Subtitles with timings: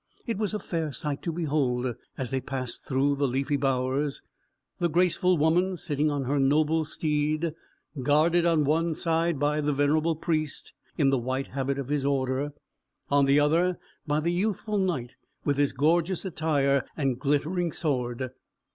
[0.25, 4.23] It was a fair sight to behold, as they passed through the leafy bowers:
[4.79, 7.53] the graceful woman sitting on her noble steed,
[8.01, 12.51] guarded on one side by the venerable Priest in the white habit of his order;
[13.11, 13.77] on the other,
[14.07, 15.11] by the youthful Knight,
[15.45, 18.31] with his gorgeous attire and glittering sword.